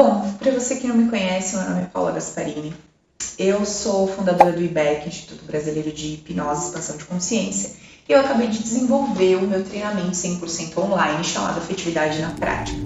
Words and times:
Bom, 0.00 0.32
para 0.38 0.52
você 0.52 0.76
que 0.76 0.86
não 0.86 0.94
me 0.94 1.10
conhece, 1.10 1.56
meu 1.56 1.70
nome 1.70 1.82
é 1.82 1.86
Paula 1.86 2.12
Gasparini. 2.12 2.72
Eu 3.36 3.66
sou 3.66 4.06
fundadora 4.06 4.52
do 4.52 4.62
IBEC, 4.62 5.08
Instituto 5.08 5.44
Brasileiro 5.44 5.90
de 5.90 6.14
Hipnose 6.14 6.62
e 6.62 6.68
Expansão 6.68 6.96
de 6.96 7.04
Consciência, 7.04 7.74
e 8.08 8.12
eu 8.12 8.20
acabei 8.20 8.46
de 8.46 8.62
desenvolver 8.62 9.34
o 9.34 9.48
meu 9.48 9.64
treinamento 9.64 10.12
100% 10.12 10.78
online 10.78 11.24
chamado 11.24 11.58
Afetividade 11.58 12.20
na 12.20 12.30
Prática. 12.30 12.78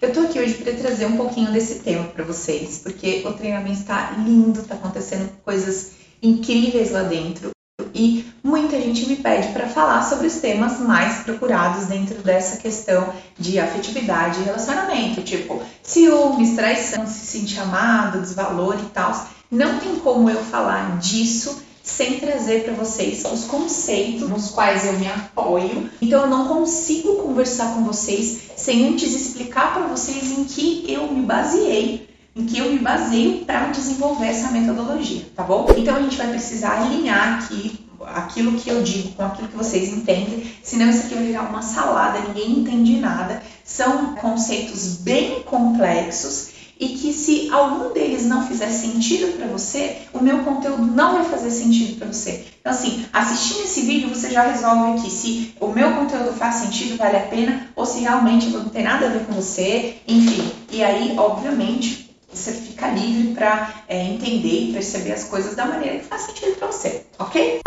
Eu 0.00 0.12
tô 0.12 0.20
aqui 0.20 0.38
hoje 0.38 0.54
para 0.54 0.74
trazer 0.74 1.06
um 1.06 1.16
pouquinho 1.16 1.50
desse 1.50 1.80
tema 1.80 2.04
para 2.04 2.22
vocês, 2.22 2.78
porque 2.84 3.24
o 3.26 3.32
treinamento 3.32 3.80
está 3.80 4.12
lindo, 4.12 4.62
tá 4.62 4.76
acontecendo 4.76 5.28
coisas 5.44 5.90
incríveis 6.22 6.92
lá 6.92 7.02
dentro 7.02 7.55
e 7.96 8.26
muita 8.44 8.78
gente 8.80 9.06
me 9.06 9.16
pede 9.16 9.48
para 9.48 9.66
falar 9.66 10.02
sobre 10.02 10.26
os 10.26 10.36
temas 10.36 10.78
mais 10.78 11.22
procurados 11.22 11.86
dentro 11.86 12.22
dessa 12.22 12.58
questão 12.58 13.12
de 13.38 13.58
afetividade 13.58 14.40
e 14.40 14.44
relacionamento, 14.44 15.22
tipo 15.22 15.62
ciúmes, 15.82 16.54
traição, 16.54 17.06
se 17.06 17.26
sentir 17.26 17.58
amado, 17.58 18.20
desvalor 18.20 18.76
e 18.78 18.90
tal. 18.90 19.28
Não 19.50 19.78
tem 19.78 19.96
como 19.96 20.28
eu 20.28 20.42
falar 20.44 20.98
disso 20.98 21.64
sem 21.82 22.18
trazer 22.18 22.64
para 22.64 22.74
vocês 22.74 23.24
os 23.24 23.44
conceitos 23.44 24.28
nos 24.28 24.50
quais 24.50 24.84
eu 24.84 24.98
me 24.98 25.06
apoio. 25.06 25.88
Então 26.02 26.22
eu 26.22 26.26
não 26.28 26.48
consigo 26.48 27.22
conversar 27.22 27.74
com 27.74 27.84
vocês 27.84 28.50
sem 28.56 28.88
antes 28.88 29.14
explicar 29.14 29.72
para 29.72 29.86
vocês 29.86 30.36
em 30.36 30.44
que 30.44 30.84
eu 30.88 31.10
me 31.10 31.22
baseei, 31.22 32.08
em 32.34 32.44
que 32.44 32.58
eu 32.58 32.72
me 32.72 32.80
baseio 32.80 33.44
para 33.44 33.68
desenvolver 33.68 34.26
essa 34.26 34.50
metodologia, 34.50 35.22
tá 35.34 35.44
bom? 35.44 35.66
Então 35.76 35.96
a 35.96 36.02
gente 36.02 36.16
vai 36.16 36.28
precisar 36.28 36.82
alinhar 36.82 37.38
aqui 37.38 37.85
aquilo 38.16 38.58
que 38.58 38.68
eu 38.68 38.82
digo 38.82 39.12
com 39.12 39.24
aquilo 39.24 39.48
que 39.48 39.56
vocês 39.56 39.90
entendem, 39.90 40.50
senão 40.62 40.88
isso 40.88 41.06
aqui 41.06 41.14
vai 41.14 41.24
virar 41.24 41.42
uma 41.42 41.62
salada, 41.62 42.20
ninguém 42.20 42.60
entende 42.60 42.96
nada. 42.98 43.42
São 43.64 44.14
conceitos 44.14 44.96
bem 44.96 45.42
complexos 45.42 46.56
e 46.78 46.88
que 46.90 47.12
se 47.12 47.48
algum 47.50 47.92
deles 47.92 48.26
não 48.26 48.46
fizer 48.46 48.70
sentido 48.70 49.36
para 49.36 49.46
você, 49.46 49.98
o 50.12 50.20
meu 50.20 50.40
conteúdo 50.40 50.84
não 50.84 51.14
vai 51.14 51.24
fazer 51.24 51.50
sentido 51.50 51.98
para 51.98 52.12
você. 52.12 52.44
Então 52.60 52.72
assim, 52.72 53.06
assistindo 53.12 53.64
esse 53.64 53.82
vídeo 53.82 54.08
você 54.08 54.30
já 54.30 54.42
resolve 54.42 54.98
aqui 54.98 55.10
se 55.10 55.54
o 55.60 55.68
meu 55.68 55.94
conteúdo 55.94 56.32
faz 56.32 56.56
sentido, 56.56 56.96
vale 56.96 57.16
a 57.16 57.20
pena, 57.20 57.68
ou 57.74 57.86
se 57.86 58.00
realmente 58.00 58.48
não 58.48 58.68
tem 58.68 58.84
nada 58.84 59.06
a 59.06 59.10
ver 59.10 59.24
com 59.24 59.32
você, 59.32 59.96
enfim. 60.06 60.50
E 60.70 60.82
aí, 60.82 61.14
obviamente, 61.16 62.06
você 62.32 62.52
fica 62.52 62.88
livre 62.88 63.32
para 63.32 63.82
é, 63.88 64.04
entender 64.04 64.68
e 64.68 64.72
perceber 64.72 65.12
as 65.12 65.24
coisas 65.24 65.54
da 65.54 65.64
maneira 65.64 65.98
que 65.98 66.04
faz 66.04 66.22
sentido 66.22 66.56
para 66.56 66.66
você, 66.66 67.06
ok? 67.18 67.60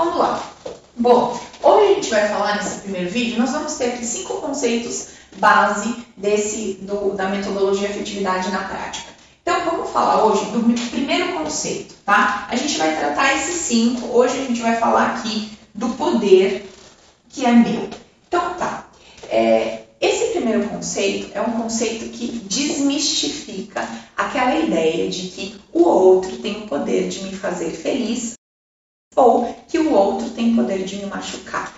Vamos 0.00 0.16
lá. 0.16 0.42
Bom, 0.96 1.38
hoje 1.62 1.84
a 1.84 1.94
gente 1.94 2.08
vai 2.08 2.26
falar 2.26 2.56
nesse 2.56 2.80
primeiro 2.80 3.10
vídeo, 3.10 3.38
nós 3.38 3.50
vamos 3.50 3.74
ter 3.74 3.92
aqui 3.92 4.06
cinco 4.06 4.40
conceitos 4.40 5.08
base 5.36 5.94
desse 6.16 6.78
do, 6.80 7.12
da 7.12 7.28
metodologia 7.28 7.90
afetividade 7.90 8.50
na 8.50 8.60
prática. 8.60 9.10
Então, 9.42 9.62
vamos 9.66 9.90
falar 9.90 10.24
hoje 10.24 10.46
do 10.46 10.90
primeiro 10.90 11.34
conceito, 11.34 11.94
tá? 12.02 12.48
A 12.48 12.56
gente 12.56 12.78
vai 12.78 12.96
tratar 12.96 13.34
esses 13.34 13.56
cinco. 13.56 14.16
Hoje 14.16 14.38
a 14.38 14.44
gente 14.46 14.62
vai 14.62 14.76
falar 14.76 15.16
aqui 15.16 15.52
do 15.74 15.90
poder 15.90 16.66
que 17.28 17.44
é 17.44 17.52
meu. 17.52 17.90
Então, 18.26 18.54
tá. 18.54 18.88
É, 19.28 19.82
esse 20.00 20.30
primeiro 20.30 20.66
conceito 20.70 21.30
é 21.34 21.42
um 21.42 21.60
conceito 21.60 22.08
que 22.08 22.26
desmistifica 22.26 23.86
aquela 24.16 24.60
ideia 24.60 25.10
de 25.10 25.28
que 25.28 25.60
o 25.74 25.82
outro 25.82 26.38
tem 26.38 26.62
o 26.62 26.66
poder 26.66 27.10
de 27.10 27.22
me 27.22 27.36
fazer 27.36 27.72
feliz 27.72 28.39
ou 29.16 29.54
que 29.68 29.78
o 29.78 29.92
outro 29.92 30.30
tem 30.30 30.54
poder 30.54 30.84
de 30.84 30.96
me 30.96 31.06
machucar. 31.06 31.72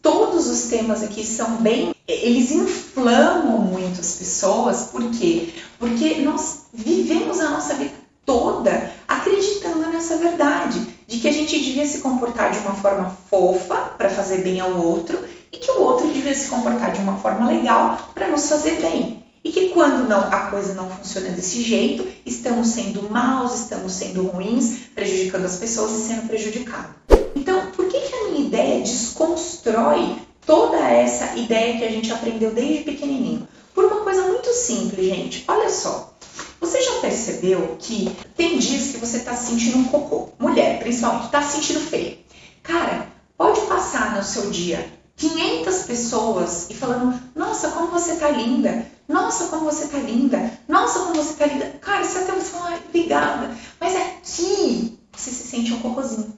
Todos 0.00 0.46
os 0.48 0.68
temas 0.68 1.02
aqui 1.02 1.24
são 1.24 1.56
bem. 1.56 1.94
Eles 2.06 2.50
inflamam 2.50 3.58
muito 3.58 4.00
as 4.00 4.14
pessoas, 4.14 4.84
por 4.84 5.10
quê? 5.10 5.52
Porque 5.78 6.16
nós 6.16 6.66
vivemos 6.72 7.40
a 7.40 7.50
nossa 7.50 7.74
vida 7.74 7.94
toda 8.24 8.92
acreditando 9.06 9.86
nessa 9.88 10.16
verdade, 10.16 10.80
de 11.06 11.18
que 11.18 11.28
a 11.28 11.32
gente 11.32 11.58
devia 11.58 11.86
se 11.86 11.98
comportar 11.98 12.50
de 12.50 12.58
uma 12.58 12.74
forma 12.74 13.16
fofa 13.30 13.76
para 13.96 14.10
fazer 14.10 14.42
bem 14.42 14.60
ao 14.60 14.76
outro 14.76 15.18
e 15.52 15.56
que 15.56 15.70
o 15.70 15.80
outro 15.80 16.08
devia 16.08 16.34
se 16.34 16.48
comportar 16.48 16.92
de 16.92 17.00
uma 17.00 17.16
forma 17.18 17.46
legal 17.46 18.10
para 18.14 18.28
nos 18.28 18.48
fazer 18.48 18.80
bem. 18.80 19.25
E 19.46 19.52
que 19.52 19.68
quando 19.68 20.08
não, 20.08 20.18
a 20.22 20.50
coisa 20.50 20.74
não 20.74 20.90
funciona 20.90 21.28
desse 21.28 21.62
jeito, 21.62 22.04
estamos 22.26 22.66
sendo 22.66 23.08
maus, 23.08 23.54
estamos 23.54 23.92
sendo 23.92 24.26
ruins, 24.26 24.88
prejudicando 24.92 25.44
as 25.44 25.54
pessoas 25.54 25.92
e 25.92 26.08
sendo 26.08 26.26
prejudicados. 26.26 26.90
Então, 27.32 27.70
por 27.70 27.86
que, 27.86 28.00
que 28.00 28.12
a 28.12 28.24
minha 28.24 28.48
ideia 28.48 28.82
desconstrói 28.82 30.16
toda 30.44 30.78
essa 30.78 31.36
ideia 31.36 31.78
que 31.78 31.84
a 31.84 31.90
gente 31.92 32.12
aprendeu 32.12 32.50
desde 32.50 32.82
pequenininho? 32.82 33.46
Por 33.72 33.84
uma 33.84 34.00
coisa 34.00 34.22
muito 34.22 34.52
simples, 34.52 35.06
gente. 35.06 35.44
Olha 35.46 35.70
só. 35.70 36.12
Você 36.60 36.82
já 36.82 36.94
percebeu 36.94 37.76
que 37.78 38.10
tem 38.36 38.58
dias 38.58 38.88
que 38.88 38.98
você 38.98 39.18
está 39.18 39.36
sentindo 39.36 39.78
um 39.78 39.84
cocô? 39.84 40.30
Mulher, 40.40 40.80
principalmente, 40.80 41.26
está 41.26 41.40
sentindo 41.40 41.78
feio. 41.78 42.18
Cara, 42.64 43.06
pode 43.38 43.60
passar 43.60 44.16
no 44.16 44.24
seu 44.24 44.50
dia 44.50 44.84
500 45.16 45.82
pessoas 45.84 46.66
e 46.68 46.74
falando: 46.74 47.16
Nossa, 47.34 47.68
como 47.68 47.92
você 47.92 48.16
tá 48.16 48.28
linda! 48.28 48.85
Nossa, 49.08 49.46
como 49.46 49.64
você 49.64 49.86
tá 49.88 49.98
linda! 49.98 50.52
Nossa, 50.68 51.00
como 51.00 51.14
você 51.14 51.34
tá 51.34 51.46
linda! 51.46 51.66
Cara, 51.80 52.04
você 52.04 52.18
até 52.18 52.32
você 52.32 52.50
fala, 52.50 52.78
obrigada, 52.88 53.56
mas 53.80 53.94
aqui 53.94 54.98
você 55.12 55.30
se 55.30 55.48
sente 55.48 55.72
um 55.72 55.80
cocôzinho. 55.80 56.36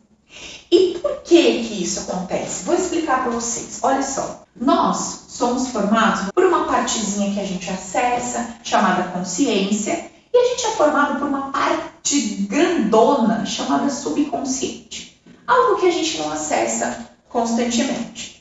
E 0.71 0.99
por 1.01 1.23
que 1.23 1.65
que 1.65 1.83
isso 1.83 2.01
acontece? 2.01 2.65
Vou 2.65 2.75
explicar 2.75 3.23
para 3.23 3.33
vocês. 3.33 3.79
Olha 3.83 4.03
só, 4.03 4.45
nós 4.55 5.25
somos 5.29 5.69
formados 5.69 6.31
por 6.33 6.45
uma 6.45 6.67
partezinha 6.67 7.33
que 7.33 7.41
a 7.41 7.45
gente 7.45 7.71
acessa, 7.71 8.57
chamada 8.63 9.11
consciência, 9.11 10.11
e 10.33 10.37
a 10.37 10.45
gente 10.51 10.67
é 10.67 10.71
formado 10.73 11.19
por 11.19 11.29
uma 11.29 11.51
parte 11.51 12.21
grandona 12.49 13.47
chamada 13.47 13.89
subconsciente. 13.89 15.19
Algo 15.47 15.81
que 15.81 15.87
a 15.87 15.91
gente 15.91 16.19
não 16.19 16.31
acessa 16.31 17.09
constantemente. 17.29 18.38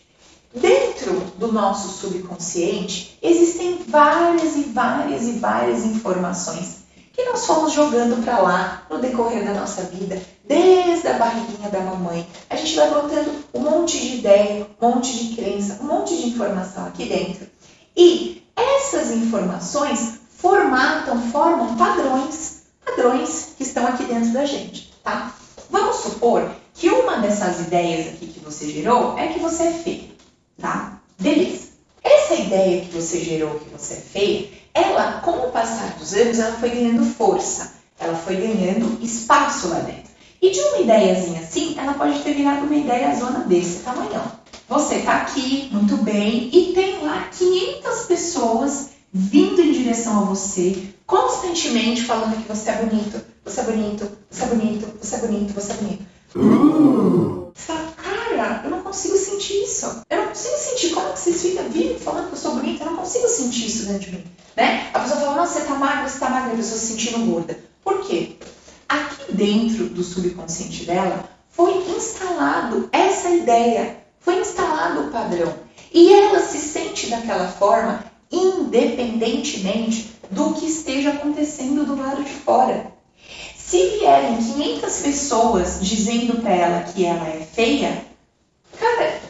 Dentro 0.55 1.19
do 1.37 1.51
nosso 1.51 1.89
subconsciente 1.89 3.17
existem 3.21 3.83
várias 3.87 4.55
e 4.55 4.63
várias 4.63 5.23
e 5.23 5.31
várias 5.33 5.85
informações 5.85 6.87
que 7.13 7.23
nós 7.25 7.45
fomos 7.45 7.73
jogando 7.73 8.23
para 8.23 8.39
lá 8.39 8.83
no 8.89 8.99
decorrer 8.99 9.43
da 9.43 9.53
nossa 9.53 9.83
vida, 9.83 10.21
desde 10.47 11.07
a 11.07 11.13
barriguinha 11.13 11.69
da 11.69 11.79
mamãe. 11.81 12.27
A 12.49 12.55
gente 12.55 12.75
vai 12.75 12.89
botando 12.89 13.43
um 13.53 13.59
monte 13.59 13.99
de 13.99 14.17
ideia, 14.17 14.67
um 14.79 14.87
monte 14.87 15.17
de 15.17 15.35
crença, 15.35 15.79
um 15.81 15.85
monte 15.85 16.15
de 16.15 16.27
informação 16.27 16.85
aqui 16.85 17.05
dentro. 17.05 17.47
E 17.95 18.43
essas 18.55 19.11
informações 19.11 20.19
formatam, 20.29 21.19
formam 21.31 21.75
padrões, 21.75 22.61
padrões 22.85 23.53
que 23.57 23.63
estão 23.63 23.85
aqui 23.87 24.05
dentro 24.05 24.31
da 24.31 24.45
gente, 24.45 24.93
tá? 25.03 25.33
Vamos 25.69 25.97
supor 25.97 26.49
que 26.73 26.89
uma 26.89 27.17
dessas 27.17 27.61
ideias 27.61 28.07
aqui 28.13 28.27
que 28.27 28.39
você 28.39 28.69
gerou 28.69 29.17
é 29.17 29.27
que 29.27 29.39
você 29.39 29.63
é 29.63 29.73
feio 29.73 30.16
ideia 32.57 32.81
que 32.81 32.93
você 32.93 33.19
gerou 33.19 33.59
que 33.59 33.69
você 33.69 33.93
é 33.93 33.97
feia, 33.97 34.49
ela, 34.73 35.21
com 35.21 35.31
o 35.31 35.51
passar 35.51 35.95
dos 35.97 36.13
anos, 36.13 36.39
ela 36.39 36.55
foi 36.57 36.69
ganhando 36.69 37.05
força, 37.05 37.73
ela 37.99 38.15
foi 38.15 38.35
ganhando 38.35 38.97
espaço 39.01 39.69
lá 39.69 39.79
dentro. 39.79 40.07
E 40.41 40.51
de 40.51 40.59
uma 40.59 40.79
ideiazinha 40.79 41.41
assim, 41.41 41.75
ela 41.77 41.93
pode 41.93 42.19
ter 42.19 42.33
virado 42.33 42.65
uma 42.65 42.75
ideia 42.75 43.15
zona 43.15 43.39
desse 43.39 43.79
tamanho. 43.79 44.21
Você 44.67 44.99
tá 44.99 45.17
aqui, 45.17 45.69
muito 45.71 45.97
bem, 45.97 46.49
e 46.51 46.73
tem 46.73 47.03
lá 47.03 47.29
500 47.35 48.05
pessoas 48.05 48.89
vindo 49.11 49.61
em 49.61 49.71
direção 49.71 50.19
a 50.19 50.25
você, 50.25 50.89
constantemente 51.05 52.03
falando 52.03 52.43
que 52.43 52.47
você 52.47 52.69
é 52.69 52.75
bonito, 52.75 53.21
você 53.43 53.61
é 53.61 53.63
bonito, 53.63 54.11
você 54.29 54.43
é 54.43 54.47
bonito, 54.47 54.87
você 55.01 55.15
é 55.15 55.17
bonito, 55.19 55.53
você 55.53 55.71
é 55.71 55.75
bonito. 55.75 56.05
Uh! 56.35 57.47
cara, 58.37 58.61
eu 58.63 58.69
não 58.69 58.81
consigo 58.81 59.17
sentir 59.17 59.63
isso. 59.63 60.01
Eu 60.09 60.16
consigo 60.37 60.57
sentir. 60.57 60.93
Como 60.93 61.07
é 61.07 61.11
que 61.11 61.19
vocês 61.19 61.41
ficam 61.41 61.69
vivem 61.69 61.99
falando 61.99 62.27
que 62.27 62.33
eu 62.33 62.37
sou 62.37 62.55
bonita? 62.55 62.83
Eu 62.83 62.91
não 62.91 62.97
consigo 62.97 63.27
sentir 63.27 63.67
isso 63.67 63.87
dentro 63.87 64.11
de 64.11 64.17
mim. 64.17 64.23
Né? 64.55 64.89
A 64.93 64.99
pessoa 64.99 65.19
fala, 65.19 65.35
nossa, 65.35 65.59
você 65.59 65.65
tá 65.65 65.75
magra, 65.75 66.07
você 66.07 66.19
tá 66.19 66.29
magra, 66.29 66.53
a 66.53 66.55
pessoa 66.55 66.79
se 66.79 66.87
sentindo 66.87 67.25
gorda. 67.25 67.59
Por 67.83 68.07
quê? 68.07 68.35
Aqui 68.87 69.33
dentro 69.33 69.85
do 69.85 70.03
subconsciente 70.03 70.85
dela 70.85 71.27
foi 71.49 71.75
instalado 71.89 72.87
essa 72.91 73.29
ideia, 73.29 73.97
foi 74.19 74.39
instalado 74.39 75.07
o 75.07 75.11
padrão. 75.11 75.53
E 75.91 76.13
ela 76.13 76.39
se 76.39 76.59
sente 76.59 77.07
daquela 77.07 77.47
forma 77.47 78.03
independentemente 78.31 80.13
do 80.29 80.53
que 80.53 80.65
esteja 80.67 81.11
acontecendo 81.11 81.85
do 81.85 81.95
lado 81.95 82.23
de 82.23 82.29
fora. 82.29 82.91
Se 83.55 83.97
vierem 83.97 84.37
500 84.37 84.97
pessoas 84.97 85.79
dizendo 85.81 86.41
para 86.41 86.51
ela 86.51 86.83
que 86.83 87.05
ela 87.05 87.27
é 87.27 87.45
feia, 87.53 88.05
cara, 88.79 89.26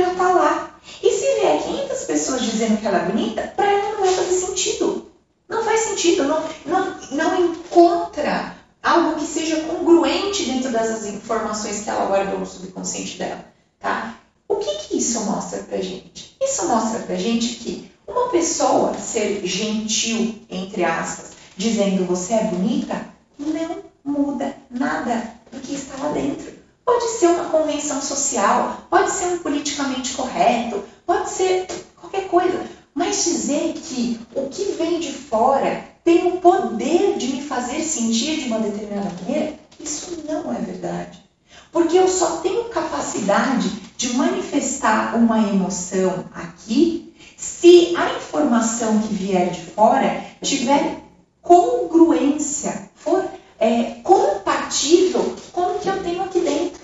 já 0.00 0.14
tá 0.14 0.32
lá. 0.32 0.74
E 1.02 1.10
se 1.10 1.40
vier 1.40 1.62
500 1.62 2.04
pessoas 2.04 2.42
dizendo 2.42 2.78
que 2.78 2.86
ela 2.86 2.98
é 2.98 3.04
bonita, 3.04 3.52
para 3.56 3.70
ela 3.70 3.92
não 3.92 4.00
vai 4.00 4.14
fazer 4.14 4.32
sentido. 4.32 5.10
Não 5.48 5.64
faz 5.64 5.80
sentido, 5.80 6.24
não, 6.24 6.42
não, 6.64 6.96
não 7.12 7.44
encontra 7.44 8.54
algo 8.82 9.18
que 9.18 9.26
seja 9.26 9.60
congruente 9.62 10.44
dentro 10.44 10.70
dessas 10.70 11.06
informações 11.06 11.80
que 11.80 11.90
ela 11.90 12.06
guardou 12.06 12.38
no 12.38 12.46
subconsciente 12.46 13.18
dela, 13.18 13.44
tá? 13.78 14.16
O 14.48 14.56
que 14.56 14.96
isso 14.96 15.20
mostra 15.22 15.60
pra 15.60 15.78
gente? 15.78 16.36
Isso 16.40 16.66
mostra 16.66 17.00
pra 17.00 17.16
gente 17.16 17.56
que 17.56 17.90
uma 18.06 18.28
pessoa 18.28 18.94
ser 18.94 19.44
gentil, 19.46 20.40
entre 20.48 20.84
aspas, 20.84 21.32
dizendo 21.56 22.06
você 22.06 22.34
é 22.34 22.44
bonita, 22.44 23.06
não 23.38 23.82
muda 24.04 24.56
nada 24.70 25.34
do 25.52 25.60
que 25.60 25.74
está 25.74 25.96
lá 26.02 26.12
dentro. 26.12 26.49
Pode 26.90 27.08
ser 27.08 27.28
uma 27.28 27.44
convenção 27.44 28.02
social, 28.02 28.82
pode 28.90 29.12
ser 29.12 29.26
um 29.26 29.38
politicamente 29.38 30.12
correto, 30.12 30.82
pode 31.06 31.30
ser 31.30 31.68
qualquer 31.94 32.26
coisa. 32.26 32.66
Mas 32.92 33.24
dizer 33.24 33.74
que 33.74 34.18
o 34.34 34.48
que 34.48 34.72
vem 34.72 34.98
de 34.98 35.12
fora 35.12 35.84
tem 36.02 36.26
o 36.26 36.38
poder 36.38 37.16
de 37.16 37.28
me 37.28 37.42
fazer 37.42 37.84
sentir 37.84 38.40
de 38.40 38.48
uma 38.48 38.58
determinada 38.58 39.08
maneira, 39.22 39.54
isso 39.78 40.24
não 40.28 40.52
é 40.52 40.58
verdade. 40.58 41.22
Porque 41.70 41.96
eu 41.96 42.08
só 42.08 42.38
tenho 42.38 42.64
capacidade 42.64 43.68
de 43.96 44.12
manifestar 44.14 45.14
uma 45.14 45.38
emoção 45.38 46.24
aqui 46.34 47.14
se 47.36 47.94
a 47.96 48.16
informação 48.16 48.98
que 48.98 49.14
vier 49.14 49.50
de 49.50 49.60
fora 49.60 50.24
tiver 50.42 50.98
congruência, 51.40 52.90
for 52.96 53.24
é, 53.60 54.00
compatível 54.02 55.36
com 55.52 55.76
o 55.76 55.78
que 55.78 55.88
eu 55.88 56.02
tenho 56.02 56.22
aqui 56.22 56.40
dentro. 56.40 56.80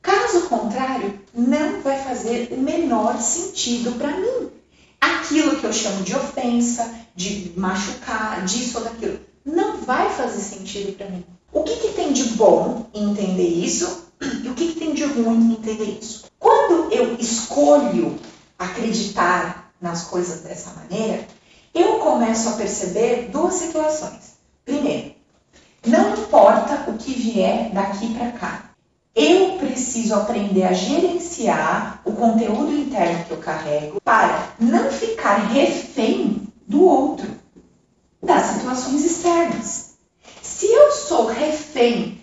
Caso 0.00 0.48
contrário, 0.48 1.20
não 1.34 1.82
vai 1.82 2.02
fazer 2.02 2.39
o 2.50 2.56
menor 2.56 3.20
sentido 3.20 3.92
para 3.98 4.16
mim. 4.16 4.50
Aquilo 5.00 5.56
que 5.56 5.64
eu 5.64 5.72
chamo 5.72 6.02
de 6.02 6.14
ofensa, 6.14 6.94
de 7.14 7.52
machucar, 7.56 8.44
disso 8.44 8.78
ou 8.78 8.84
daquilo, 8.84 9.20
não 9.44 9.78
vai 9.78 10.10
fazer 10.10 10.40
sentido 10.40 10.96
para 10.96 11.08
mim. 11.08 11.24
O 11.52 11.62
que, 11.62 11.76
que 11.76 11.88
tem 11.94 12.12
de 12.12 12.24
bom 12.30 12.86
em 12.92 13.10
entender 13.10 13.48
isso 13.48 14.10
e 14.42 14.48
o 14.48 14.54
que, 14.54 14.72
que 14.72 14.78
tem 14.78 14.92
de 14.92 15.04
ruim 15.04 15.40
em 15.40 15.52
entender 15.52 15.98
isso? 16.00 16.26
Quando 16.38 16.92
eu 16.92 17.16
escolho 17.18 18.18
acreditar 18.58 19.72
nas 19.80 20.04
coisas 20.04 20.40
dessa 20.40 20.72
maneira, 20.74 21.26
eu 21.74 21.98
começo 22.00 22.48
a 22.48 22.52
perceber 22.52 23.30
duas 23.32 23.54
situações. 23.54 24.34
Primeiro, 24.64 25.14
não 25.86 26.14
importa 26.14 26.90
o 26.90 26.98
que 26.98 27.14
vier 27.14 27.70
daqui 27.72 28.12
para 28.14 28.32
cá, 28.32 28.70
eu 29.14 29.58
preciso 29.70 30.14
aprender 30.14 30.64
a 30.64 30.72
gerenciar 30.72 32.00
o 32.04 32.12
conteúdo 32.12 32.72
interno 32.72 33.24
que 33.24 33.30
eu 33.30 33.38
carrego 33.38 34.00
para 34.00 34.54
não 34.58 34.90
ficar 34.90 35.36
refém 35.52 36.48
do 36.66 36.84
outro, 36.84 37.28
das 38.22 38.46
situações 38.54 39.04
externas. 39.04 39.90
Se 40.42 40.66
eu 40.66 40.92
sou 40.92 41.26
refém 41.26 42.20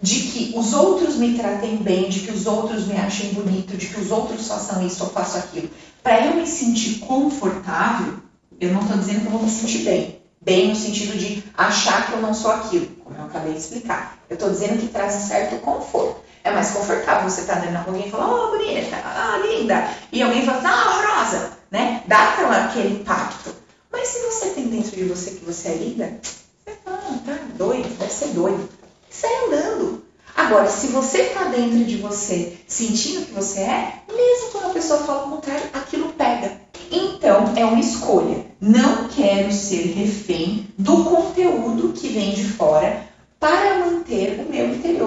de 0.00 0.20
que 0.20 0.52
os 0.56 0.72
outros 0.72 1.16
me 1.16 1.36
tratem 1.36 1.76
bem, 1.76 2.08
de 2.08 2.20
que 2.20 2.32
os 2.32 2.46
outros 2.46 2.86
me 2.86 2.96
achem 2.96 3.34
bonito, 3.34 3.76
de 3.76 3.86
que 3.86 4.00
os 4.00 4.10
outros 4.10 4.46
façam 4.46 4.86
isso 4.86 5.02
ou 5.02 5.10
façam 5.10 5.40
aquilo, 5.40 5.68
para 6.02 6.26
eu 6.26 6.36
me 6.36 6.46
sentir 6.46 7.00
confortável, 7.00 8.14
eu 8.60 8.72
não 8.72 8.80
estou 8.82 8.96
dizendo 8.96 9.20
que 9.20 9.26
eu 9.26 9.32
vou 9.32 9.42
me 9.42 9.50
sentir 9.50 9.84
bem. 9.84 10.18
Bem 10.40 10.68
no 10.68 10.76
sentido 10.76 11.18
de 11.18 11.42
achar 11.56 12.06
que 12.06 12.12
eu 12.12 12.22
não 12.22 12.32
sou 12.32 12.50
aquilo, 12.50 12.86
como 13.04 13.16
eu 13.16 13.24
acabei 13.24 13.52
de 13.52 13.58
explicar. 13.58 14.18
Eu 14.30 14.34
estou 14.34 14.50
dizendo 14.50 14.80
que 14.80 14.88
traz 14.88 15.14
certo 15.14 15.60
conforto. 15.60 16.27
É 16.44 16.50
mais 16.50 16.70
confortável 16.70 17.28
você 17.28 17.42
estar 17.42 17.54
tá 17.54 17.60
andando 17.60 17.72
na 17.72 17.80
rua 17.80 17.98
e 17.98 18.10
falar, 18.10 18.32
oh, 18.32 18.50
bonita, 18.50 18.96
ah, 18.96 19.40
linda. 19.42 19.90
E 20.12 20.22
alguém 20.22 20.44
fala, 20.44 20.62
ah, 20.64 20.90
horrorosa, 20.90 21.52
né? 21.70 22.02
Dá 22.06 22.30
aquela, 22.30 22.64
aquele 22.66 23.00
impacto. 23.00 23.54
Mas 23.90 24.08
se 24.08 24.20
você 24.20 24.50
tem 24.50 24.68
dentro 24.68 24.96
de 24.96 25.04
você 25.04 25.32
que 25.32 25.44
você 25.44 25.68
é 25.68 25.74
linda, 25.74 26.18
você 26.22 26.76
fala, 26.84 27.00
ah, 27.04 27.18
tá 27.26 27.38
doido, 27.56 27.98
deve 27.98 28.12
ser 28.12 28.28
doido. 28.28 28.68
E 29.10 29.14
sai 29.14 29.30
andando. 29.46 30.04
Agora, 30.36 30.68
se 30.68 30.86
você 30.86 31.22
está 31.22 31.44
dentro 31.44 31.84
de 31.84 31.96
você 31.96 32.56
sentindo 32.66 33.26
que 33.26 33.32
você 33.32 33.60
é, 33.60 34.02
mesmo 34.08 34.50
quando 34.52 34.66
a 34.66 34.74
pessoa 34.74 35.00
fala 35.00 35.26
o 35.26 35.30
contrário, 35.30 35.64
aquilo 35.72 36.12
pega. 36.12 36.52
Então, 36.90 37.52
é 37.56 37.64
uma 37.64 37.80
escolha. 37.80 38.46
Não 38.60 39.08
quero 39.08 39.52
ser 39.52 39.82
refém 39.94 40.68
do 40.78 41.04
conteúdo 41.04 41.92
que 41.92 42.08
vem 42.08 42.34
de 42.34 42.44
fora 42.44 43.04
para 43.40 43.78
manter 43.78 44.27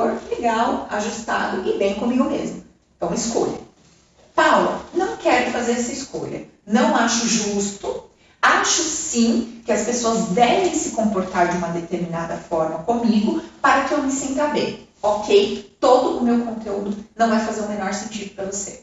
interior 0.02 0.22
legal, 0.30 0.88
ajustado 0.90 1.68
e 1.68 1.78
bem 1.78 1.96
comigo 1.96 2.26
mesmo. 2.26 2.64
Então, 2.98 3.14
escolha. 3.14 3.60
Paula, 4.36 4.82
não 4.94 5.18
quero 5.18 5.52
fazer 5.52 5.74
essa 5.74 5.92
escolha. 5.92 6.48
Não 6.66 6.96
acho 6.96 7.28
justo. 7.28 8.10
Acho 8.42 8.82
sim 8.82 9.62
que 9.66 9.72
as 9.72 9.86
pessoas 9.86 10.30
devem 10.30 10.74
se 10.74 10.92
comportar 10.92 11.50
de 11.50 11.58
uma 11.58 11.68
determinada 11.68 12.38
forma 12.38 12.80
comigo 12.84 13.42
para 13.62 13.86
que 13.86 13.94
eu 13.94 14.02
me 14.02 14.12
sinta 14.12 14.48
bem. 14.48 14.88
Ok? 15.02 15.76
Todo 15.80 16.18
o 16.18 16.24
meu 16.24 16.44
conteúdo 16.46 16.96
não 17.16 17.30
vai 17.30 17.46
fazer 17.46 17.62
o 17.62 17.70
menor 17.70 17.94
sentido 17.94 18.36
para 18.36 18.46
você. 18.46 18.82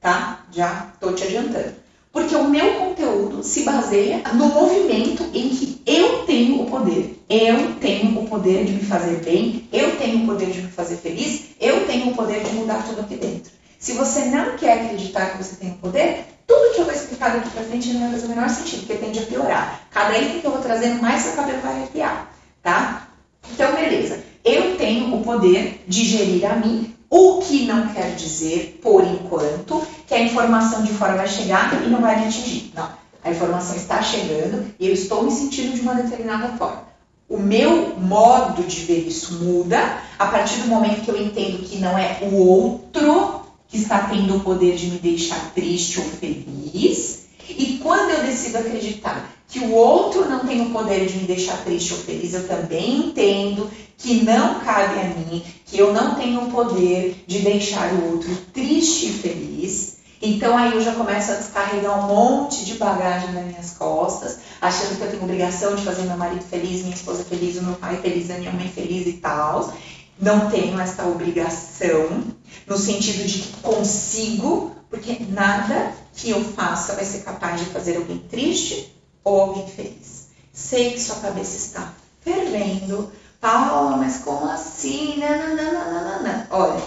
Tá? 0.00 0.44
Já 0.50 0.90
estou 0.94 1.14
te 1.14 1.24
adiantando. 1.24 1.81
Porque 2.12 2.36
o 2.36 2.48
meu 2.48 2.74
conteúdo 2.74 3.42
se 3.42 3.62
baseia 3.62 4.22
no 4.34 4.48
movimento 4.48 5.24
em 5.32 5.48
que 5.48 5.80
eu 5.86 6.24
tenho 6.26 6.60
o 6.60 6.66
poder. 6.66 7.18
Eu 7.28 7.76
tenho 7.80 8.20
o 8.20 8.28
poder 8.28 8.64
de 8.66 8.72
me 8.72 8.82
fazer 8.82 9.22
bem, 9.24 9.66
eu 9.72 9.96
tenho 9.96 10.22
o 10.22 10.26
poder 10.26 10.50
de 10.50 10.60
me 10.60 10.70
fazer 10.70 10.96
feliz, 10.96 11.46
eu 11.58 11.86
tenho 11.86 12.10
o 12.10 12.14
poder 12.14 12.44
de 12.44 12.54
mudar 12.54 12.84
tudo 12.86 13.00
aqui 13.00 13.16
dentro. 13.16 13.50
Se 13.78 13.92
você 13.94 14.26
não 14.26 14.56
quer 14.56 14.84
acreditar 14.84 15.32
que 15.32 15.42
você 15.42 15.56
tem 15.56 15.70
o 15.70 15.74
poder, 15.74 16.26
tudo 16.46 16.74
que 16.74 16.80
eu 16.80 16.84
vou 16.84 16.94
explicar 16.94 17.34
daqui 17.34 17.50
para 17.50 17.64
frente 17.64 17.92
não 17.92 18.02
vai 18.02 18.10
fazer 18.10 18.26
o 18.26 18.28
menor 18.28 18.48
sentido, 18.50 18.86
porque 18.86 19.02
tende 19.02 19.18
a 19.18 19.22
piorar. 19.22 19.88
Cada 19.90 20.18
item 20.18 20.40
que 20.40 20.46
eu 20.46 20.52
vou 20.52 20.60
trazendo, 20.60 21.00
mais 21.00 21.22
seu 21.22 21.32
cabelo 21.32 21.62
vai 21.62 21.72
arrepiar, 21.72 22.30
tá? 22.62 23.08
Então, 23.52 23.74
beleza. 23.74 24.22
Eu 24.44 24.76
tenho 24.76 25.14
o 25.14 25.22
poder 25.22 25.82
de 25.88 26.04
gerir 26.04 26.44
a 26.44 26.56
mim, 26.56 26.94
o 27.08 27.40
que 27.40 27.64
não 27.64 27.88
quer 27.88 28.14
dizer, 28.14 28.78
por 28.82 29.04
enquanto, 29.04 29.82
informação 30.22 30.82
de 30.82 30.92
fora 30.92 31.16
vai 31.16 31.28
chegar 31.28 31.82
e 31.84 31.88
não 31.88 32.00
vai 32.00 32.20
me 32.20 32.26
atingir. 32.26 32.72
Não. 32.74 32.88
A 33.24 33.30
informação 33.30 33.76
está 33.76 34.02
chegando 34.02 34.72
e 34.78 34.88
eu 34.88 34.92
estou 34.92 35.22
me 35.22 35.30
sentindo 35.30 35.74
de 35.74 35.80
uma 35.80 35.94
determinada 35.94 36.48
forma. 36.56 36.84
O 37.28 37.38
meu 37.38 37.96
modo 37.98 38.62
de 38.64 38.80
ver 38.80 39.06
isso 39.06 39.42
muda 39.44 39.98
a 40.18 40.26
partir 40.26 40.60
do 40.60 40.68
momento 40.68 41.02
que 41.02 41.10
eu 41.10 41.16
entendo 41.16 41.62
que 41.62 41.78
não 41.78 41.96
é 41.96 42.18
o 42.22 42.34
outro 42.34 43.42
que 43.68 43.78
está 43.78 44.00
tendo 44.00 44.36
o 44.36 44.40
poder 44.40 44.76
de 44.76 44.88
me 44.88 44.98
deixar 44.98 45.52
triste 45.54 45.98
ou 45.98 46.04
feliz. 46.04 47.22
E 47.48 47.78
quando 47.82 48.10
eu 48.10 48.24
decido 48.24 48.58
acreditar 48.58 49.30
que 49.48 49.60
o 49.60 49.72
outro 49.72 50.28
não 50.28 50.40
tem 50.40 50.60
o 50.62 50.70
poder 50.70 51.06
de 51.06 51.18
me 51.18 51.26
deixar 51.26 51.62
triste 51.64 51.92
ou 51.94 52.00
feliz, 52.00 52.34
eu 52.34 52.46
também 52.46 52.96
entendo 53.06 53.70
que 53.96 54.24
não 54.24 54.60
cabe 54.60 55.00
a 55.00 55.04
mim, 55.04 55.42
que 55.64 55.78
eu 55.78 55.92
não 55.92 56.16
tenho 56.16 56.42
o 56.42 56.50
poder 56.50 57.24
de 57.26 57.38
deixar 57.38 57.92
o 57.94 58.12
outro 58.12 58.34
triste 58.52 59.06
e 59.06 59.12
feliz. 59.12 60.01
Então 60.24 60.56
aí 60.56 60.72
eu 60.72 60.80
já 60.80 60.94
começo 60.94 61.32
a 61.32 61.34
descarregar 61.34 61.98
um 61.98 62.06
monte 62.06 62.64
de 62.64 62.74
bagagem 62.74 63.32
nas 63.32 63.44
minhas 63.44 63.70
costas, 63.70 64.38
achando 64.60 64.96
que 64.96 65.02
eu 65.02 65.10
tenho 65.10 65.24
obrigação 65.24 65.74
de 65.74 65.84
fazer 65.84 66.02
meu 66.02 66.16
marido 66.16 66.44
feliz, 66.44 66.82
minha 66.82 66.94
esposa 66.94 67.24
feliz, 67.24 67.56
o 67.56 67.64
meu 67.64 67.74
pai 67.74 67.96
feliz, 67.96 68.30
a 68.30 68.34
minha 68.34 68.52
mãe 68.52 68.68
feliz 68.68 69.04
e 69.08 69.14
tal. 69.14 69.74
Não 70.20 70.48
tenho 70.48 70.78
essa 70.80 71.04
obrigação, 71.08 72.22
no 72.68 72.78
sentido 72.78 73.26
de 73.26 73.40
que 73.40 73.52
consigo, 73.62 74.76
porque 74.88 75.18
nada 75.28 75.92
que 76.14 76.30
eu 76.30 76.44
faça 76.44 76.94
vai 76.94 77.04
ser 77.04 77.22
capaz 77.22 77.58
de 77.58 77.66
fazer 77.66 77.96
alguém 77.96 78.18
triste 78.18 78.94
ou 79.24 79.40
alguém 79.40 79.66
feliz. 79.66 80.28
Sei 80.52 80.92
que 80.92 81.00
sua 81.00 81.16
cabeça 81.16 81.56
está 81.56 81.92
fervendo. 82.20 83.10
Paula, 83.40 83.96
mas 83.96 84.18
como 84.18 84.48
assim? 84.48 85.18
Nananana. 85.18 86.46
Olha, 86.48 86.80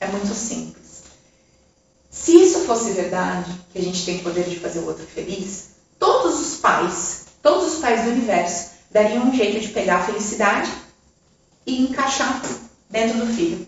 é 0.00 0.08
muito 0.08 0.34
simples. 0.34 0.79
Se 2.10 2.32
isso 2.32 2.60
fosse 2.60 2.90
verdade, 2.90 3.52
que 3.72 3.78
a 3.78 3.82
gente 3.82 4.04
tem 4.04 4.18
poder 4.18 4.48
de 4.48 4.58
fazer 4.58 4.80
o 4.80 4.86
outro 4.86 5.06
feliz, 5.06 5.70
todos 5.98 6.40
os 6.40 6.56
pais, 6.56 7.26
todos 7.40 7.74
os 7.74 7.78
pais 7.80 8.02
do 8.02 8.10
universo, 8.10 8.70
dariam 8.90 9.28
um 9.28 9.34
jeito 9.34 9.60
de 9.60 9.68
pegar 9.68 9.98
a 9.98 10.02
felicidade 10.02 10.70
e 11.64 11.82
encaixar 11.82 12.42
dentro 12.90 13.24
do 13.24 13.32
filho. 13.32 13.64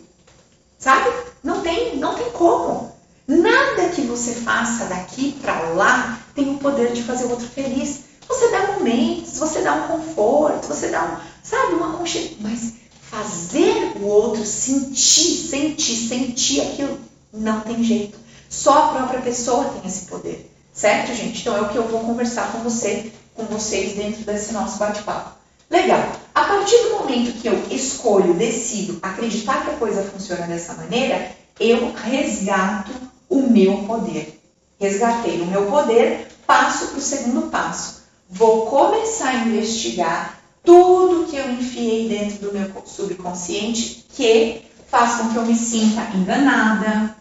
Sabe? 0.77 1.09
Não 1.45 1.61
tem, 1.61 1.97
não 1.97 2.17
tem 2.17 2.31
como. 2.33 2.93
Nada 3.29 3.91
que 3.91 4.03
você 4.03 4.35
faça 4.35 4.87
daqui 4.87 5.39
para 5.41 5.61
lá 5.71 6.19
tem 6.35 6.51
o 6.51 6.59
poder 6.59 6.93
de 6.93 7.05
fazer 7.05 7.27
o 7.27 7.31
outro 7.31 7.47
feliz. 7.47 8.01
Você 8.27 8.49
dá 8.51 8.73
momentos, 8.73 9.39
você 9.39 9.61
dá 9.63 9.75
um 9.75 9.89
conforto, 9.89 10.67
você 10.67 10.89
dá 10.89 11.05
um, 11.05 11.47
sabe, 11.47 11.75
uma 11.75 11.95
aconchego, 11.95 12.37
mas 12.41 12.75
fazer 13.01 13.93
o 14.01 14.07
outro 14.07 14.45
sentir, 14.45 15.49
sentir, 15.49 16.09
sentir 16.09 16.61
aquilo, 16.63 16.99
não 17.33 17.61
tem 17.61 17.85
jeito. 17.85 18.22
Só 18.53 18.85
a 18.85 18.89
própria 18.89 19.23
pessoa 19.23 19.65
tem 19.65 19.89
esse 19.89 20.05
poder, 20.05 20.53
certo, 20.75 21.15
gente? 21.15 21.41
Então 21.41 21.57
é 21.57 21.63
o 21.63 21.69
que 21.71 21.77
eu 21.77 21.89
vou 21.89 22.01
conversar 22.01 22.53
com 22.53 22.59
você, 22.59 23.11
com 23.35 23.45
vocês 23.47 23.95
dentro 23.97 24.23
desse 24.25 24.53
nosso 24.53 24.79
bate-papo. 24.79 25.31
Legal. 25.71 26.13
A 26.35 26.45
partir 26.45 26.77
do 26.83 26.99
momento 26.99 27.41
que 27.41 27.49
eu 27.49 27.65
escolho, 27.71 28.35
decido 28.35 28.99
acreditar 29.01 29.65
que 29.65 29.71
a 29.71 29.77
coisa 29.77 30.03
funciona 30.03 30.47
dessa 30.47 30.75
maneira, 30.75 31.33
eu 31.59 31.93
resgato 31.95 32.93
o 33.31 33.41
meu 33.41 33.79
poder. 33.85 34.39
Resgatei 34.79 35.41
o 35.41 35.47
meu 35.47 35.65
poder, 35.67 36.29
passo 36.47 36.89
para 36.89 36.99
o 36.99 37.03
segundo 37.03 37.49
passo 37.49 38.03
vou 38.33 38.65
começar 38.65 39.29
a 39.29 39.35
investigar 39.45 40.39
tudo 40.65 41.27
que 41.27 41.37
eu 41.37 41.51
enfiei 41.51 42.09
dentro 42.09 42.47
do 42.47 42.53
meu 42.53 42.71
subconsciente 42.87 44.07
que 44.09 44.63
faz 44.89 45.21
com 45.21 45.29
que 45.29 45.37
eu 45.37 45.45
me 45.45 45.55
sinta 45.55 46.17
enganada, 46.17 47.15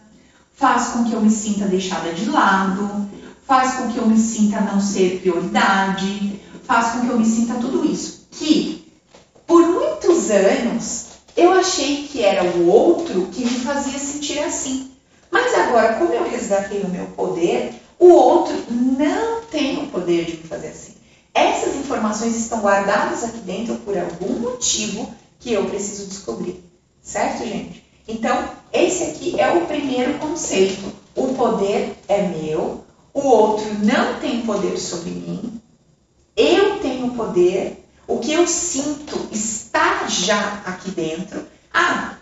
faz 0.62 0.90
com 0.90 1.02
que 1.02 1.12
eu 1.12 1.20
me 1.20 1.28
sinta 1.28 1.64
deixada 1.64 2.12
de 2.12 2.30
lado, 2.30 3.10
faz 3.44 3.74
com 3.74 3.88
que 3.90 3.98
eu 3.98 4.06
me 4.06 4.16
sinta 4.16 4.60
não 4.60 4.80
ser 4.80 5.18
prioridade, 5.18 6.40
faz 6.62 6.92
com 6.92 7.00
que 7.00 7.08
eu 7.08 7.18
me 7.18 7.26
sinta 7.26 7.54
tudo 7.54 7.84
isso. 7.84 8.28
Que 8.30 8.86
por 9.44 9.66
muitos 9.66 10.30
anos 10.30 11.06
eu 11.36 11.50
achei 11.50 12.04
que 12.04 12.22
era 12.22 12.44
o 12.44 12.68
outro 12.68 13.26
que 13.32 13.44
me 13.44 13.58
fazia 13.58 13.98
sentir 13.98 14.38
assim. 14.38 14.92
Mas 15.32 15.52
agora, 15.52 15.94
como 15.94 16.12
eu 16.12 16.30
resgatei 16.30 16.82
o 16.82 16.88
meu 16.88 17.06
poder, 17.06 17.74
o 17.98 18.10
outro 18.12 18.54
não 18.70 19.40
tem 19.40 19.82
o 19.82 19.88
poder 19.88 20.26
de 20.26 20.36
me 20.36 20.44
fazer 20.44 20.68
assim. 20.68 20.94
Essas 21.34 21.74
informações 21.74 22.36
estão 22.36 22.60
guardadas 22.60 23.24
aqui 23.24 23.38
dentro 23.38 23.74
por 23.78 23.98
algum 23.98 24.38
motivo 24.38 25.12
que 25.40 25.52
eu 25.52 25.64
preciso 25.64 26.06
descobrir. 26.06 26.62
Certo, 27.02 27.44
gente? 27.44 27.81
Então, 28.06 28.50
esse 28.72 29.04
aqui 29.04 29.40
é 29.40 29.52
o 29.52 29.66
primeiro 29.66 30.18
conceito. 30.18 30.92
O 31.14 31.34
poder 31.34 31.96
é 32.08 32.22
meu, 32.28 32.84
o 33.12 33.20
outro 33.20 33.66
não 33.84 34.18
tem 34.18 34.42
poder 34.42 34.78
sobre 34.78 35.10
mim, 35.10 35.60
eu 36.36 36.80
tenho 36.80 37.10
poder, 37.10 37.86
o 38.06 38.18
que 38.18 38.32
eu 38.32 38.46
sinto 38.46 39.28
está 39.30 40.08
já 40.08 40.62
aqui 40.64 40.90
dentro. 40.90 41.46
Ah, 41.72 42.16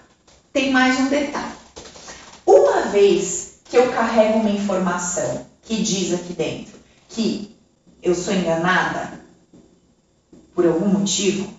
tem 0.52 0.72
mais 0.72 0.98
um 0.98 1.08
detalhe. 1.08 1.52
Uma 2.44 2.82
vez 2.88 3.60
que 3.64 3.76
eu 3.76 3.92
carrego 3.92 4.40
uma 4.40 4.50
informação 4.50 5.46
que 5.62 5.76
diz 5.76 6.12
aqui 6.12 6.32
dentro 6.32 6.80
que 7.08 7.56
eu 8.02 8.14
sou 8.14 8.34
enganada 8.34 9.20
por 10.54 10.66
algum 10.66 10.88
motivo, 10.88 11.52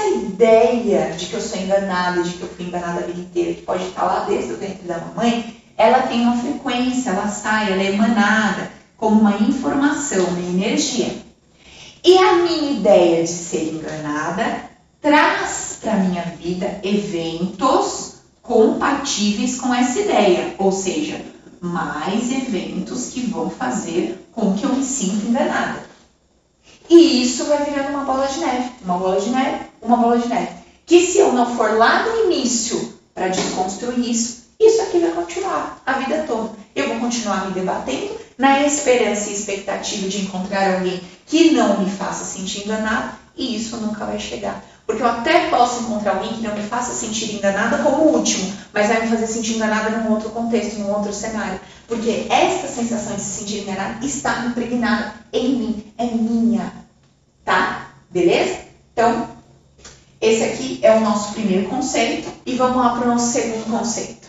essa 0.00 0.08
ideia 0.08 1.12
de 1.12 1.26
que 1.26 1.34
eu 1.34 1.40
sou 1.40 1.60
enganada, 1.60 2.22
de 2.22 2.32
que 2.32 2.42
eu 2.42 2.48
fui 2.48 2.66
enganada 2.66 3.00
a 3.00 3.06
vida 3.06 3.20
inteira, 3.20 3.54
que 3.54 3.62
pode 3.62 3.84
estar 3.84 4.04
lá 4.04 4.24
desde 4.24 4.52
o 4.52 4.56
ventre 4.56 4.86
da 4.86 4.98
mamãe, 4.98 5.56
ela 5.76 6.02
tem 6.02 6.22
uma 6.22 6.36
frequência, 6.36 7.10
ela 7.10 7.28
sai, 7.28 7.72
ela 7.72 7.82
é 7.82 7.92
emanada 7.92 8.70
como 8.96 9.20
uma 9.20 9.36
informação, 9.36 10.24
uma 10.24 10.40
energia. 10.40 11.14
E 12.02 12.18
a 12.18 12.34
minha 12.36 12.72
ideia 12.72 13.22
de 13.22 13.30
ser 13.30 13.74
enganada 13.74 14.70
traz 15.00 15.78
para 15.80 15.94
minha 15.94 16.22
vida 16.22 16.80
eventos 16.82 18.16
compatíveis 18.42 19.60
com 19.60 19.74
essa 19.74 20.00
ideia, 20.00 20.54
ou 20.58 20.72
seja, 20.72 21.20
mais 21.60 22.32
eventos 22.32 23.08
que 23.08 23.20
vão 23.20 23.50
fazer 23.50 24.26
com 24.32 24.54
que 24.54 24.64
eu 24.64 24.74
me 24.74 24.84
sinta 24.84 25.26
enganada. 25.26 25.90
E 26.88 27.22
isso 27.22 27.44
vai 27.44 27.64
virando 27.64 27.90
uma 27.90 28.04
bola 28.04 28.26
de 28.26 28.40
neve, 28.40 28.70
uma 28.82 28.98
bola 28.98 29.20
de 29.20 29.30
neve, 29.30 29.69
uma 29.82 29.96
bola 29.96 30.18
de 30.18 30.28
neve. 30.28 30.48
Que 30.86 31.06
se 31.06 31.18
eu 31.18 31.32
não 31.32 31.56
for 31.56 31.76
lá 31.76 32.04
no 32.04 32.24
início 32.26 32.94
para 33.14 33.28
desconstruir 33.28 34.10
isso, 34.10 34.40
isso 34.58 34.82
aqui 34.82 34.98
vai 34.98 35.12
continuar 35.12 35.80
a 35.86 35.92
vida 35.94 36.24
toda. 36.26 36.50
Eu 36.74 36.88
vou 36.88 36.98
continuar 37.00 37.46
me 37.46 37.52
debatendo 37.52 38.14
na 38.36 38.62
esperança 38.62 39.30
e 39.30 39.34
expectativa 39.34 40.08
de 40.08 40.22
encontrar 40.22 40.74
alguém 40.74 41.00
que 41.26 41.52
não 41.52 41.80
me 41.80 41.90
faça 41.90 42.24
sentir 42.24 42.64
enganada 42.64 43.14
e 43.36 43.56
isso 43.56 43.76
nunca 43.76 44.04
vai 44.04 44.18
chegar. 44.18 44.62
Porque 44.90 45.02
eu 45.02 45.06
até 45.06 45.48
posso 45.48 45.82
encontrar 45.84 46.16
alguém 46.16 46.34
que 46.34 46.42
não 46.42 46.54
me 46.54 46.62
faça 46.62 46.92
sentir 46.92 47.32
enganada 47.34 47.78
como 47.78 48.16
último, 48.16 48.52
mas 48.72 48.88
vai 48.88 49.02
me 49.02 49.08
fazer 49.08 49.28
sentir 49.28 49.54
enganada 49.54 49.90
num 49.90 50.10
outro 50.10 50.30
contexto, 50.30 50.80
num 50.80 50.92
outro 50.92 51.12
cenário. 51.12 51.60
Porque 51.86 52.26
esta 52.28 52.66
sensação 52.66 53.14
de 53.14 53.22
se 53.22 53.40
sentir 53.40 53.60
enganada 53.60 54.04
está 54.04 54.44
impregnada 54.46 55.14
em 55.32 55.54
mim, 55.54 55.92
é 55.96 56.06
minha. 56.06 56.72
Tá? 57.44 57.92
Beleza? 58.10 58.58
Então, 58.92 59.29
esse 60.30 60.44
aqui 60.44 60.78
é 60.82 60.92
o 60.92 61.00
nosso 61.00 61.32
primeiro 61.32 61.68
conceito 61.68 62.28
e 62.46 62.54
vamos 62.54 62.76
lá 62.76 62.90
para 62.90 63.04
o 63.04 63.08
nosso 63.08 63.32
segundo 63.32 63.64
conceito. 63.78 64.28